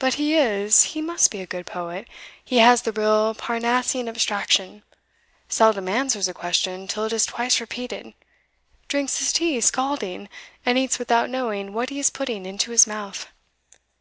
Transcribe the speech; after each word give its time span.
But 0.00 0.14
he 0.14 0.34
is 0.34 0.82
he 0.98 1.00
must 1.00 1.30
be 1.30 1.40
a 1.40 1.46
good 1.46 1.64
poet; 1.64 2.08
he 2.44 2.58
has 2.58 2.82
the 2.82 2.90
real 2.90 3.32
Parnassian 3.32 4.08
abstraction 4.08 4.82
seldom 5.48 5.86
answers 5.88 6.26
a 6.26 6.34
question 6.34 6.88
till 6.88 7.04
it 7.04 7.12
is 7.12 7.26
twice 7.26 7.60
repeated 7.60 8.12
drinks 8.88 9.20
his 9.20 9.32
tea 9.32 9.60
scalding, 9.60 10.28
and 10.66 10.76
eats 10.76 10.98
without 10.98 11.30
knowing 11.30 11.72
what 11.72 11.90
he 11.90 12.00
is 12.00 12.10
putting 12.10 12.44
into 12.44 12.72
his 12.72 12.88
mouth. 12.88 13.28